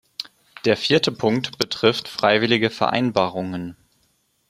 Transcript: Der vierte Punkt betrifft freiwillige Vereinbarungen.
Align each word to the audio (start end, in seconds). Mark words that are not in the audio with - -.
Der 0.65 0.77
vierte 0.77 1.11
Punkt 1.11 1.59
betrifft 1.59 2.07
freiwillige 2.07 2.71
Vereinbarungen. 2.71 3.77